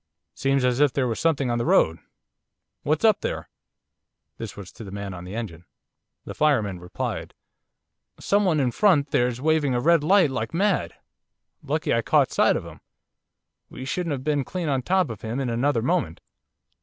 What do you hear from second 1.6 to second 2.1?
road.